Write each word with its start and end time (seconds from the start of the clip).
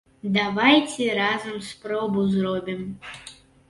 Давайце 0.37 1.05
разам 1.21 1.63
спробу 1.69 2.29
зробім. 2.35 2.81